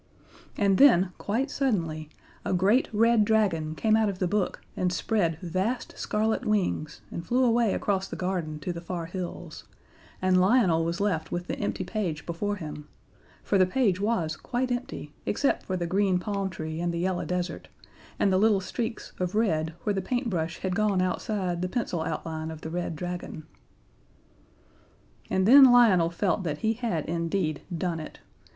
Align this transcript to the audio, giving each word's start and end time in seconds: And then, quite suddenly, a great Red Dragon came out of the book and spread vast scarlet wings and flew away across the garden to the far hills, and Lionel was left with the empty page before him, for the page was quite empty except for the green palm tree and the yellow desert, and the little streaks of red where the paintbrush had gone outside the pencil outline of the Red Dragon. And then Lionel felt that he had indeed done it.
And 0.57 0.79
then, 0.79 1.11
quite 1.19 1.51
suddenly, 1.51 2.09
a 2.43 2.53
great 2.53 2.89
Red 2.91 3.23
Dragon 3.23 3.75
came 3.75 3.95
out 3.95 4.09
of 4.09 4.17
the 4.17 4.27
book 4.27 4.59
and 4.75 4.91
spread 4.91 5.37
vast 5.43 5.95
scarlet 5.95 6.43
wings 6.43 7.01
and 7.11 7.23
flew 7.23 7.43
away 7.43 7.75
across 7.75 8.07
the 8.07 8.15
garden 8.15 8.57
to 8.61 8.73
the 8.73 8.81
far 8.81 9.05
hills, 9.05 9.65
and 10.19 10.41
Lionel 10.41 10.83
was 10.83 10.99
left 10.99 11.31
with 11.31 11.45
the 11.45 11.55
empty 11.59 11.83
page 11.83 12.25
before 12.25 12.55
him, 12.55 12.87
for 13.43 13.59
the 13.59 13.65
page 13.67 13.99
was 14.01 14.35
quite 14.35 14.71
empty 14.71 15.13
except 15.27 15.61
for 15.67 15.77
the 15.77 15.85
green 15.85 16.17
palm 16.17 16.49
tree 16.49 16.81
and 16.81 16.91
the 16.91 16.97
yellow 16.97 17.23
desert, 17.23 17.67
and 18.17 18.33
the 18.33 18.39
little 18.39 18.59
streaks 18.59 19.13
of 19.19 19.35
red 19.35 19.75
where 19.83 19.93
the 19.93 20.01
paintbrush 20.01 20.57
had 20.61 20.73
gone 20.75 20.99
outside 20.99 21.61
the 21.61 21.69
pencil 21.69 22.01
outline 22.01 22.49
of 22.49 22.61
the 22.61 22.71
Red 22.71 22.95
Dragon. 22.95 23.43
And 25.29 25.47
then 25.47 25.65
Lionel 25.71 26.09
felt 26.09 26.41
that 26.41 26.57
he 26.57 26.73
had 26.73 27.05
indeed 27.05 27.61
done 27.77 27.99
it. 27.99 28.17